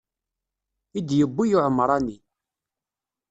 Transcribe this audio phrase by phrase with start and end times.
[0.97, 2.15] I d-yewwi uɛemṛani.